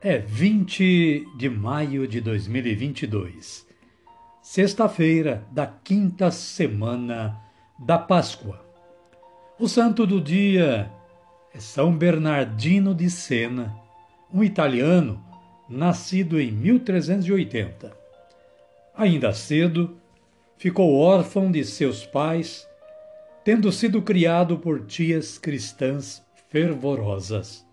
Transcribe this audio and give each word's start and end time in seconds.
é 0.00 0.18
20 0.18 1.26
de 1.38 1.48
maio 1.48 2.06
de 2.06 2.20
2022, 2.20 3.66
sexta-feira 4.42 5.42
da 5.50 5.66
quinta 5.66 6.30
semana 6.30 7.40
da 7.78 7.98
Páscoa. 7.98 8.62
O 9.58 9.66
santo 9.66 10.06
do 10.06 10.20
dia 10.20 10.92
é 11.54 11.58
São 11.58 11.96
Bernardino 11.96 12.94
de 12.94 13.08
Sena, 13.08 13.74
um 14.32 14.44
italiano 14.44 15.24
nascido 15.66 16.38
em 16.38 16.52
1380. 16.52 17.96
Ainda 18.94 19.32
cedo, 19.32 19.96
ficou 20.58 20.94
órfão 20.94 21.50
de 21.50 21.64
seus 21.64 22.04
pais, 22.04 22.68
tendo 23.42 23.72
sido 23.72 24.02
criado 24.02 24.58
por 24.58 24.84
tias 24.84 25.38
cristãs 25.38 26.22
fervorosas 26.50 27.65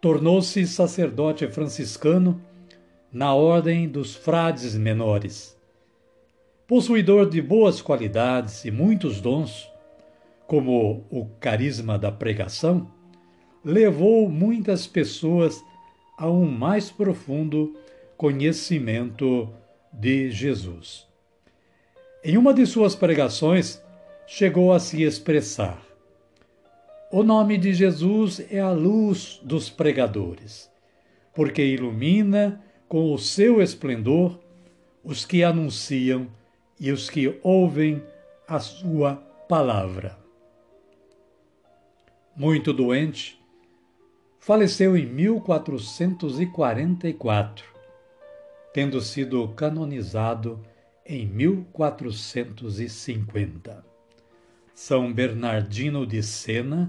tornou-se 0.00 0.66
sacerdote 0.66 1.46
franciscano 1.48 2.40
na 3.12 3.34
ordem 3.34 3.88
dos 3.88 4.14
frades 4.14 4.74
menores. 4.76 5.56
Possuidor 6.66 7.28
de 7.28 7.40
boas 7.40 7.80
qualidades 7.80 8.64
e 8.64 8.70
muitos 8.70 9.20
dons, 9.20 9.68
como 10.46 11.04
o 11.10 11.26
carisma 11.40 11.98
da 11.98 12.12
pregação, 12.12 12.90
levou 13.64 14.28
muitas 14.28 14.86
pessoas 14.86 15.62
a 16.16 16.28
um 16.30 16.46
mais 16.46 16.90
profundo 16.90 17.74
conhecimento 18.16 19.48
de 19.92 20.30
Jesus. 20.30 21.06
Em 22.22 22.36
uma 22.36 22.52
de 22.52 22.66
suas 22.66 22.94
pregações, 22.94 23.82
chegou 24.26 24.72
a 24.72 24.78
se 24.78 25.02
expressar: 25.02 25.80
o 27.10 27.22
nome 27.22 27.56
de 27.56 27.72
Jesus 27.72 28.38
é 28.50 28.60
a 28.60 28.70
luz 28.70 29.40
dos 29.42 29.70
pregadores, 29.70 30.70
porque 31.34 31.64
ilumina 31.64 32.62
com 32.86 33.14
o 33.14 33.18
seu 33.18 33.62
esplendor 33.62 34.38
os 35.02 35.24
que 35.24 35.42
anunciam 35.42 36.28
e 36.78 36.92
os 36.92 37.08
que 37.08 37.40
ouvem 37.42 38.02
a 38.46 38.60
sua 38.60 39.16
palavra. 39.48 40.18
Muito 42.36 42.74
doente, 42.74 43.40
faleceu 44.38 44.94
em 44.96 45.06
1444, 45.06 47.64
tendo 48.72 49.00
sido 49.00 49.48
canonizado 49.48 50.64
em 51.06 51.26
1450. 51.26 53.97
São 54.80 55.12
Bernardino 55.12 56.06
de 56.06 56.22
Sena, 56.22 56.88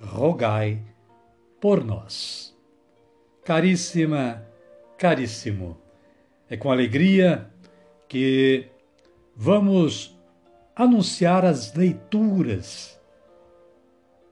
rogai 0.00 0.80
por 1.60 1.84
nós. 1.84 2.56
Caríssima, 3.44 4.46
caríssimo, 4.96 5.76
é 6.48 6.56
com 6.56 6.70
alegria 6.70 7.50
que 8.08 8.68
vamos 9.34 10.16
anunciar 10.76 11.44
as 11.44 11.74
leituras 11.74 13.00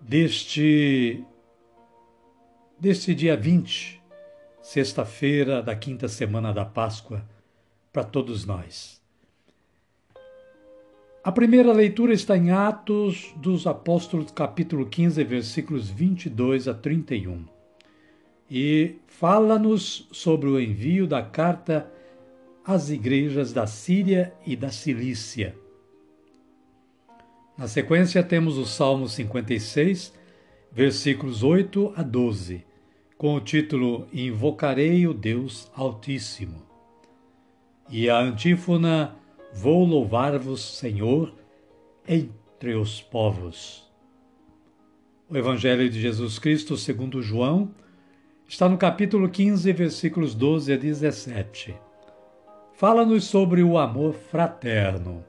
deste 0.01 1.25
deste 2.79 3.17
dia 3.17 3.37
20, 3.37 4.01
sexta-feira 4.63 5.61
da 5.61 5.75
quinta 5.75 6.07
semana 6.07 6.53
da 6.53 6.65
Páscoa, 6.65 7.29
para 7.93 8.05
todos 8.05 8.47
nós. 8.47 9.02
A 11.25 11.31
primeira 11.31 11.73
leitura 11.73 12.13
está 12.13 12.37
em 12.37 12.51
Atos 12.51 13.33
dos 13.37 13.65
Apóstolos, 13.65 14.33
capítulo 14.33 14.87
15, 14.87 15.23
versículos 15.23 15.89
22 15.89 16.67
a 16.67 16.75
31. 16.75 17.45
E 18.51 18.97
fala-nos 19.07 20.09
sobre 20.11 20.49
o 20.49 20.59
envio 20.59 21.07
da 21.07 21.23
carta 21.23 21.89
às 22.65 22.91
igrejas 22.91 23.53
da 23.53 23.69
Síria 23.69 24.35
e 24.45 24.57
da 24.57 24.73
Cilícia. 24.73 25.55
Na 27.57 27.69
sequência, 27.69 28.21
temos 28.25 28.59
o 28.59 28.67
Salmo 28.67 29.09
56, 29.09 30.13
versículos 30.73 31.45
8 31.45 31.93
a 31.95 32.03
12, 32.03 32.65
com 33.17 33.37
o 33.37 33.41
título 33.41 34.09
Invocarei 34.13 35.07
o 35.07 35.15
Deus 35.15 35.71
Altíssimo. 35.73 36.67
E 37.89 38.11
a 38.11 38.19
antífona 38.19 39.22
Vou 39.55 39.85
louvar-vos, 39.85 40.79
Senhor, 40.79 41.35
entre 42.09 42.75
os 42.75 43.03
povos. 43.03 43.87
O 45.29 45.37
Evangelho 45.37 45.89
de 45.91 46.01
Jesus 46.01 46.39
Cristo, 46.39 46.75
segundo 46.77 47.23
João, 47.23 47.71
está 48.49 48.67
no 48.67 48.79
capítulo 48.79 49.29
15, 49.29 49.71
versículos 49.73 50.35
12 50.35 50.73
a 50.73 50.77
17. 50.77 51.75
Fala-nos 52.73 53.25
sobre 53.25 53.63
o 53.63 53.77
amor 53.77 54.15
fraterno. 54.15 55.23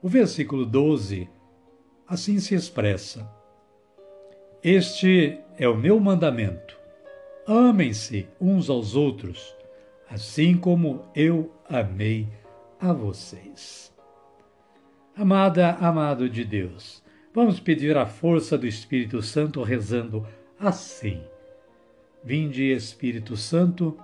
O 0.00 0.08
versículo 0.08 0.64
12 0.64 1.28
assim 2.08 2.38
se 2.38 2.54
expressa: 2.54 3.28
Este 4.62 5.40
é 5.58 5.68
o 5.68 5.76
meu 5.76 5.98
mandamento. 5.98 6.78
Amem-se 7.46 8.28
uns 8.40 8.70
aos 8.70 8.94
outros, 8.94 9.54
assim 10.08 10.56
como 10.56 11.04
eu 11.16 11.52
amei 11.68 12.28
a 12.84 12.92
vocês. 12.92 13.90
Amada, 15.16 15.70
amado 15.80 16.28
de 16.28 16.44
Deus, 16.44 17.02
vamos 17.32 17.58
pedir 17.58 17.96
a 17.96 18.04
força 18.04 18.58
do 18.58 18.66
Espírito 18.66 19.22
Santo 19.22 19.62
rezando 19.62 20.26
assim. 20.60 21.22
Vinde, 22.22 22.64
Espírito 22.64 23.38
Santo, 23.38 23.98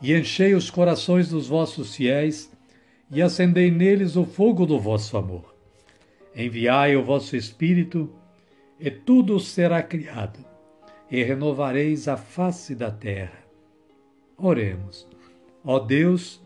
e 0.00 0.14
enchei 0.14 0.54
os 0.54 0.70
corações 0.70 1.28
dos 1.30 1.48
vossos 1.48 1.96
fiéis 1.96 2.52
e 3.10 3.20
acendei 3.20 3.70
neles 3.70 4.14
o 4.14 4.24
fogo 4.24 4.64
do 4.64 4.78
vosso 4.78 5.16
amor. 5.16 5.52
Enviai 6.36 6.94
o 6.94 7.02
vosso 7.02 7.36
Espírito, 7.36 8.12
e 8.78 8.90
tudo 8.92 9.40
será 9.40 9.82
criado, 9.82 10.38
e 11.10 11.22
renovareis 11.22 12.06
a 12.06 12.16
face 12.16 12.76
da 12.76 12.92
terra. 12.92 13.44
Oremos. 14.36 15.08
Ó 15.64 15.78
Deus, 15.80 16.43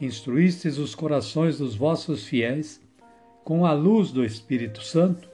que 0.00 0.06
instruístes 0.06 0.78
os 0.78 0.94
corações 0.94 1.58
dos 1.58 1.76
vossos 1.76 2.26
fiéis 2.26 2.80
com 3.44 3.66
a 3.66 3.74
luz 3.74 4.10
do 4.10 4.24
Espírito 4.24 4.82
Santo, 4.82 5.28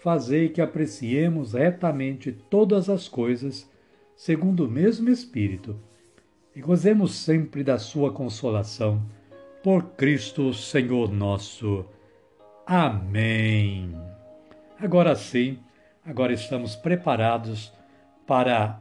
fazei 0.00 0.48
que 0.48 0.62
apreciemos 0.62 1.52
retamente 1.52 2.32
todas 2.32 2.88
as 2.88 3.08
coisas 3.08 3.70
segundo 4.16 4.64
o 4.64 4.70
mesmo 4.70 5.10
Espírito 5.10 5.76
e 6.56 6.62
gozemos 6.62 7.14
sempre 7.14 7.62
da 7.62 7.78
sua 7.78 8.10
consolação. 8.10 9.02
Por 9.62 9.82
Cristo 9.90 10.54
Senhor 10.54 11.12
nosso. 11.12 11.84
Amém. 12.66 13.94
Agora 14.78 15.14
sim, 15.14 15.58
agora 16.06 16.32
estamos 16.32 16.74
preparados 16.74 17.70
para 18.26 18.80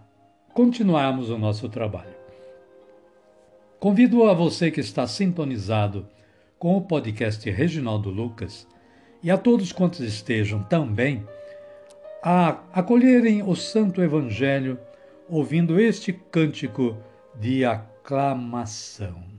continuarmos 0.54 1.30
o 1.30 1.38
nosso 1.38 1.68
trabalho. 1.68 2.19
Convido 3.80 4.26
a 4.26 4.34
você 4.34 4.70
que 4.70 4.82
está 4.82 5.08
sintonizado 5.08 6.06
com 6.58 6.76
o 6.76 6.82
podcast 6.82 7.50
Reginaldo 7.50 8.10
Lucas 8.10 8.68
e 9.24 9.32
a 9.32 9.38
todos 9.38 9.72
quantos 9.72 10.02
estejam 10.02 10.62
também 10.64 11.26
a 12.22 12.60
acolherem 12.74 13.42
o 13.42 13.56
Santo 13.56 14.02
Evangelho 14.02 14.78
ouvindo 15.30 15.80
este 15.80 16.12
cântico 16.12 16.98
de 17.40 17.64
aclamação. 17.64 19.39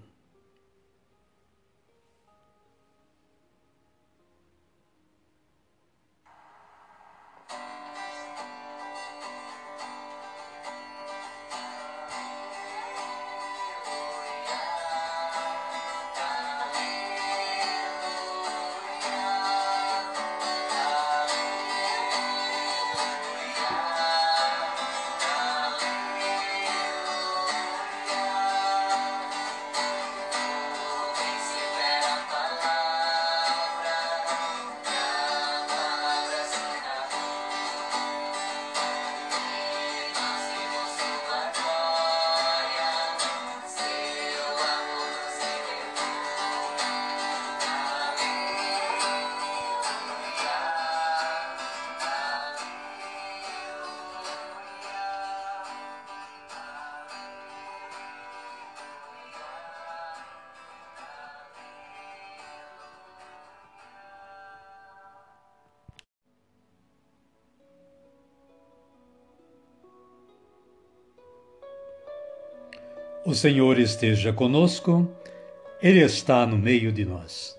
O 73.22 73.34
Senhor 73.34 73.78
esteja 73.78 74.32
conosco, 74.32 75.06
Ele 75.82 76.00
está 76.00 76.46
no 76.46 76.56
meio 76.56 76.90
de 76.90 77.04
nós. 77.04 77.54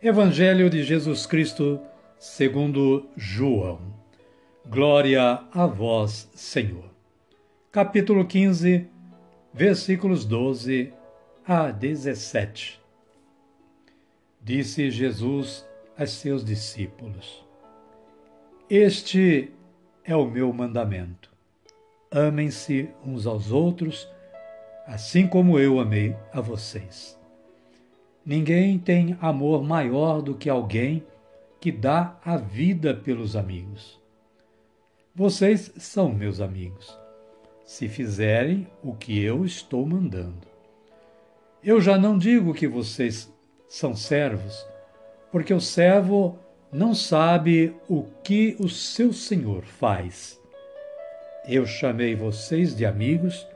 Evangelho 0.00 0.70
de 0.70 0.84
Jesus 0.84 1.26
Cristo, 1.26 1.80
segundo 2.20 3.08
João. 3.16 3.80
Glória 4.64 5.42
a 5.52 5.66
vós, 5.66 6.30
Senhor. 6.36 6.84
Capítulo 7.72 8.24
15, 8.24 8.86
versículos 9.52 10.24
12 10.24 10.92
a 11.44 11.72
17. 11.72 12.80
Disse 14.40 14.88
Jesus 14.88 15.66
a 15.98 16.06
seus 16.06 16.44
discípulos: 16.44 17.44
Este 18.70 19.50
é 20.04 20.14
o 20.14 20.30
meu 20.30 20.52
mandamento. 20.52 21.28
Amem-se 22.08 22.88
uns 23.04 23.26
aos 23.26 23.50
outros 23.50 24.08
assim 24.86 25.26
como 25.26 25.58
eu 25.58 25.78
amei 25.78 26.16
a 26.32 26.40
vocês. 26.40 27.18
Ninguém 28.24 28.78
tem 28.78 29.16
amor 29.20 29.62
maior 29.62 30.22
do 30.22 30.34
que 30.34 30.48
alguém 30.48 31.04
que 31.60 31.72
dá 31.72 32.16
a 32.24 32.36
vida 32.36 32.94
pelos 32.94 33.36
amigos. 33.36 34.00
Vocês 35.14 35.72
são 35.76 36.12
meus 36.12 36.40
amigos, 36.40 36.98
se 37.64 37.88
fizerem 37.88 38.66
o 38.82 38.94
que 38.94 39.22
eu 39.22 39.44
estou 39.44 39.84
mandando. 39.84 40.46
Eu 41.62 41.80
já 41.80 41.98
não 41.98 42.18
digo 42.18 42.54
que 42.54 42.66
vocês 42.66 43.32
são 43.68 43.94
servos, 43.94 44.66
porque 45.30 45.54
o 45.54 45.60
servo 45.60 46.38
não 46.72 46.94
sabe 46.94 47.76
o 47.88 48.04
que 48.24 48.56
o 48.58 48.68
seu 48.68 49.12
senhor 49.12 49.64
faz. 49.64 50.40
Eu 51.46 51.66
chamei 51.66 52.14
vocês 52.14 52.74
de 52.74 52.86
amigos 52.86 53.46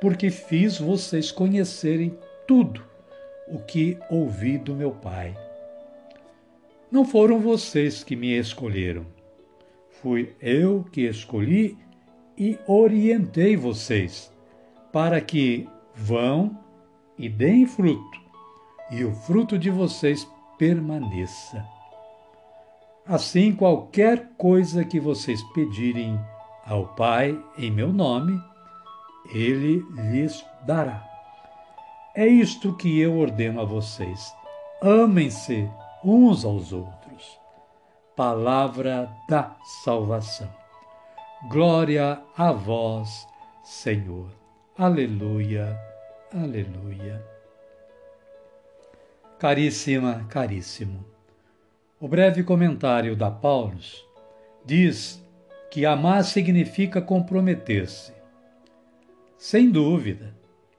porque 0.00 0.30
fiz 0.30 0.78
vocês 0.78 1.30
conhecerem 1.30 2.18
tudo 2.46 2.82
o 3.48 3.58
que 3.58 3.98
ouvi 4.10 4.58
do 4.58 4.74
meu 4.74 4.90
Pai. 4.90 5.36
Não 6.90 7.04
foram 7.04 7.40
vocês 7.40 8.04
que 8.04 8.14
me 8.14 8.36
escolheram. 8.38 9.06
Fui 9.90 10.34
eu 10.40 10.84
que 10.92 11.02
escolhi 11.02 11.76
e 12.36 12.58
orientei 12.66 13.56
vocês 13.56 14.32
para 14.92 15.20
que 15.20 15.68
vão 15.94 16.58
e 17.18 17.28
deem 17.28 17.66
fruto, 17.66 18.20
e 18.90 19.04
o 19.04 19.12
fruto 19.12 19.58
de 19.58 19.70
vocês 19.70 20.28
permaneça. 20.58 21.64
Assim, 23.06 23.52
qualquer 23.52 24.30
coisa 24.36 24.84
que 24.84 25.00
vocês 25.00 25.42
pedirem 25.54 26.18
ao 26.64 26.88
Pai 26.94 27.38
em 27.56 27.70
meu 27.70 27.92
nome, 27.92 28.40
ele 29.32 29.84
lhes 30.10 30.44
dará. 30.64 31.04
É 32.14 32.26
isto 32.26 32.74
que 32.74 32.98
eu 32.98 33.18
ordeno 33.18 33.60
a 33.60 33.64
vocês: 33.64 34.32
amem-se 34.80 35.68
uns 36.02 36.44
aos 36.44 36.72
outros. 36.72 37.38
Palavra 38.16 39.10
da 39.28 39.54
salvação. 39.84 40.48
Glória 41.50 42.20
a 42.36 42.50
vós, 42.52 43.28
Senhor. 43.62 44.30
Aleluia, 44.78 45.78
aleluia. 46.34 47.22
Caríssima, 49.38 50.24
caríssimo. 50.30 51.04
O 52.00 52.08
breve 52.08 52.42
comentário 52.42 53.14
da 53.14 53.30
Paulus 53.30 54.02
diz 54.64 55.22
que 55.70 55.84
amar 55.84 56.24
significa 56.24 57.02
comprometer-se 57.02 58.15
sem 59.38 59.70
dúvida, 59.70 60.34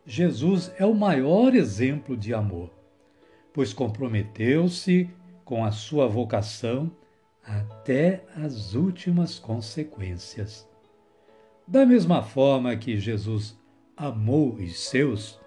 Jesus 0.05 0.71
é 0.77 0.85
o 0.85 0.93
maior 0.93 1.53
exemplo 1.53 2.15
de 2.15 2.33
amor, 2.33 2.71
pois 3.53 3.73
comprometeu-se 3.73 5.09
com 5.43 5.63
a 5.63 5.71
sua 5.71 6.07
vocação 6.07 6.91
até 7.43 8.23
as 8.35 8.73
últimas 8.73 9.39
consequências. 9.39 10.67
Da 11.67 11.85
mesma 11.85 12.23
forma 12.23 12.75
que 12.75 12.97
Jesus 12.97 13.57
amou 13.95 14.53
os 14.53 14.79
seus, 14.79 15.39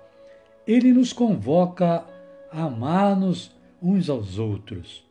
ele 0.66 0.92
nos 0.92 1.12
convoca 1.12 2.04
a 2.52 2.64
amar-nos 2.64 3.54
uns 3.82 4.08
aos 4.10 4.38
outros. 4.38 5.04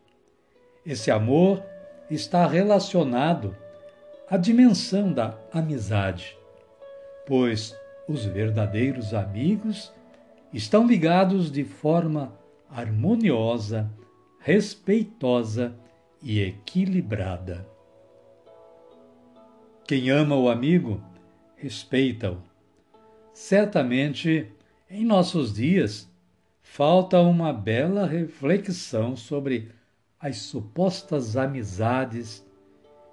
Esse 0.86 1.12
amor 1.12 1.64
está 2.10 2.48
relacionado 2.48 3.56
à 4.30 4.38
dimensão 4.38 5.12
da 5.12 5.38
amizade, 5.52 6.38
pois 7.26 7.79
os 8.10 8.26
verdadeiros 8.26 9.14
amigos 9.14 9.94
estão 10.52 10.88
ligados 10.88 11.52
de 11.52 11.64
forma 11.64 12.34
harmoniosa, 12.68 13.88
respeitosa 14.40 15.76
e 16.20 16.42
equilibrada. 16.42 17.68
Quem 19.88 20.10
ama 20.10 20.36
o 20.36 20.50
amigo, 20.50 21.00
respeita-o. 21.56 22.42
Certamente, 23.32 24.52
em 24.90 25.06
nossos 25.06 25.54
dias, 25.54 26.12
falta 26.64 27.22
uma 27.22 27.54
bela 27.54 28.08
reflexão 28.08 29.16
sobre 29.16 29.72
as 30.20 30.38
supostas 30.38 31.38
amizades 31.38 32.44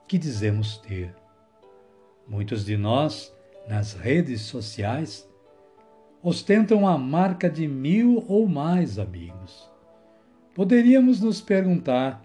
que 0.09 0.17
dizemos 0.17 0.79
ter. 0.79 1.15
Muitos 2.26 2.65
de 2.65 2.79
nós 2.79 3.36
nas 3.68 3.94
redes 3.94 4.42
sociais 4.42 5.28
ostentam 6.23 6.87
a 6.87 6.99
marca 6.99 7.49
de 7.49 7.66
mil 7.68 8.25
ou 8.28 8.49
mais 8.49 8.99
amigos. 8.99 9.70
Poderíamos 10.54 11.20
nos 11.20 11.40
perguntar 11.40 12.23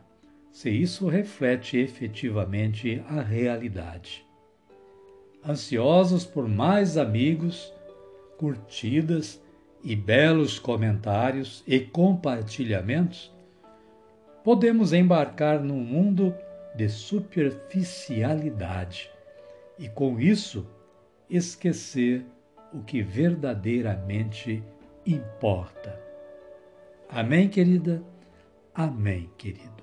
se 0.51 0.69
isso 0.69 1.07
reflete 1.07 1.77
efetivamente 1.77 3.01
a 3.09 3.21
realidade. 3.21 4.25
Ansiosos 5.47 6.25
por 6.25 6.45
mais 6.47 6.97
amigos, 6.97 7.71
curtidas 8.37 9.41
e 9.83 9.95
belos 9.95 10.59
comentários 10.59 11.63
e 11.65 11.79
compartilhamentos, 11.79 13.31
podemos 14.43 14.93
embarcar 14.93 15.59
num 15.59 15.79
mundo 15.79 16.35
de 16.75 16.87
superficialidade 16.89 19.09
e, 19.77 19.87
com 19.89 20.19
isso, 20.19 20.65
esquecer 21.31 22.25
o 22.73 22.83
que 22.83 23.01
verdadeiramente 23.01 24.61
importa. 25.05 25.97
Amém, 27.09 27.47
querida? 27.47 28.03
Amém, 28.75 29.29
querido. 29.37 29.81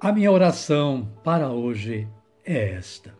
A 0.00 0.10
minha 0.10 0.32
oração 0.32 1.08
para 1.22 1.50
hoje 1.50 2.08
é 2.44 2.72
esta. 2.72 3.14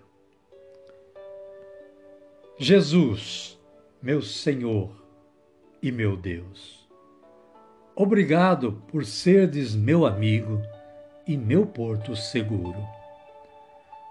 Jesus, 2.58 3.58
meu 4.02 4.20
Senhor 4.20 4.90
e 5.80 5.92
meu 5.92 6.16
Deus, 6.16 6.88
obrigado 7.94 8.82
por 8.88 9.04
serdes 9.04 9.74
meu 9.74 10.04
amigo 10.04 10.60
e 11.26 11.36
meu 11.36 11.64
porto 11.64 12.14
seguro. 12.16 12.78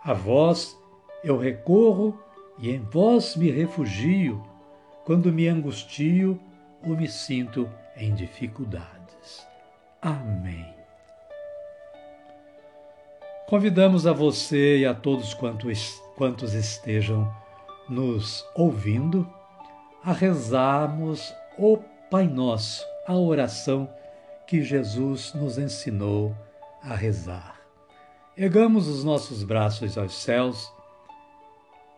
A 0.04 0.14
vós 0.14 0.81
eu 1.24 1.38
recorro 1.38 2.18
e 2.58 2.72
em 2.72 2.80
vós 2.80 3.36
me 3.36 3.50
refugio 3.50 4.44
quando 5.06 5.32
me 5.32 5.48
angustio 5.48 6.40
ou 6.84 6.96
me 6.96 7.08
sinto 7.08 7.70
em 7.96 8.14
dificuldades. 8.14 9.46
Amém. 10.02 10.66
Convidamos 13.48 14.08
a 14.08 14.14
você 14.14 14.78
e 14.80 14.86
a 14.86 14.94
todos 14.94 15.34
quantos, 15.34 16.54
estejam 16.54 17.30
nos 17.90 18.46
ouvindo 18.56 19.30
a 20.04 20.14
rezarmos 20.14 21.34
o 21.58 21.78
Pai 22.10 22.28
Nosso, 22.28 22.86
a 23.06 23.14
oração 23.16 23.90
que 24.48 24.64
Jesus 24.64 25.34
nos 25.34 25.58
ensinou 25.58 26.36
a 26.82 26.96
rezar. 26.96 27.60
Ergamos 28.38 28.88
os 28.88 29.04
nossos 29.04 29.44
braços 29.44 29.98
aos 29.98 30.16
céus 30.16 30.72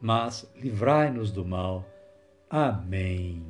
mas 0.00 0.50
livrai-nos 0.56 1.30
do 1.30 1.44
mal. 1.44 1.86
Amém. 2.48 3.44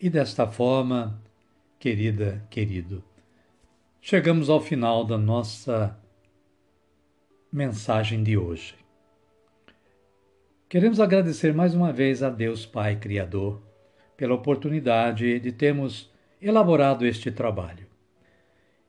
E 0.00 0.08
desta 0.08 0.46
forma, 0.46 1.20
querida, 1.78 2.42
querido, 2.48 3.02
chegamos 4.00 4.48
ao 4.48 4.60
final 4.60 5.04
da 5.04 5.18
nossa 5.18 5.98
mensagem 7.52 8.22
de 8.22 8.36
hoje. 8.36 8.74
Queremos 10.68 11.00
agradecer 11.00 11.52
mais 11.52 11.74
uma 11.74 11.92
vez 11.92 12.22
a 12.22 12.30
Deus 12.30 12.64
Pai 12.64 12.96
Criador 12.96 13.60
pela 14.16 14.34
oportunidade 14.34 15.38
de 15.38 15.52
termos 15.52 16.10
elaborado 16.40 17.04
este 17.04 17.30
trabalho. 17.30 17.86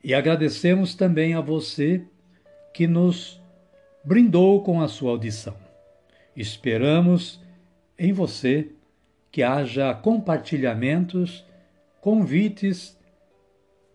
E 0.02 0.14
agradecemos 0.14 0.96
também 0.96 1.34
a 1.34 1.42
você 1.42 2.06
que 2.74 2.88
nos 2.88 3.43
brindou 4.04 4.62
com 4.62 4.82
a 4.82 4.88
sua 4.88 5.12
audição. 5.12 5.56
Esperamos 6.36 7.42
em 7.98 8.12
você 8.12 8.72
que 9.32 9.42
haja 9.42 9.94
compartilhamentos, 9.94 11.46
convites 12.02 13.00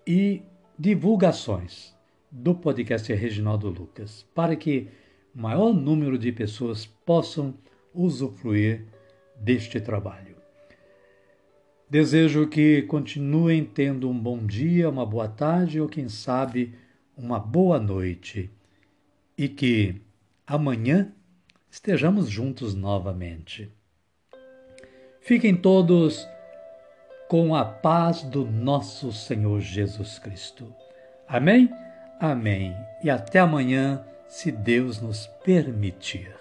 e 0.07 0.43
divulgações 0.79 1.95
do 2.31 2.55
podcast 2.55 3.13
Reginaldo 3.13 3.69
Lucas, 3.69 4.27
para 4.35 4.57
que 4.57 4.89
o 5.35 5.41
maior 5.41 5.75
número 5.75 6.17
de 6.17 6.33
pessoas 6.33 6.87
possam 6.87 7.55
usufruir 7.93 8.87
deste 9.37 9.81
trabalho. 9.81 10.37
Desejo 11.91 12.49
que 12.49 12.83
continuem 12.83 13.65
tendo 13.65 14.09
um 14.09 14.19
bom 14.19 14.45
dia, 14.45 14.89
uma 14.89 15.07
boa 15.07 15.29
tarde 15.29 15.81
ou, 15.81 15.89
quem 15.89 16.09
sabe, 16.09 16.75
uma 17.17 17.39
boa 17.39 17.79
noite 17.79 18.51
e 19.39 19.49
que 19.49 20.03
amanhã 20.45 21.15
estejamos 21.71 22.29
juntos 22.29 22.75
novamente. 22.75 23.73
Fiquem 25.21 25.55
todos 25.55 26.27
com 27.29 27.55
a 27.55 27.65
paz 27.65 28.23
do 28.23 28.45
nosso 28.45 29.13
Senhor 29.13 29.61
Jesus 29.61 30.19
Cristo. 30.19 30.75
Amém? 31.29 31.71
Amém. 32.19 32.75
E 33.05 33.09
até 33.09 33.39
amanhã, 33.39 34.05
se 34.27 34.51
Deus 34.51 35.01
nos 35.01 35.27
permitir. 35.45 36.38